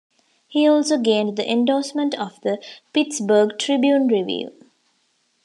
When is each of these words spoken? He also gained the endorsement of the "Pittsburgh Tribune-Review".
He 0.47 0.67
also 0.67 0.97
gained 0.97 1.37
the 1.37 1.47
endorsement 1.47 2.15
of 2.19 2.41
the 2.41 2.57
"Pittsburgh 2.91 3.59
Tribune-Review". 3.59 4.51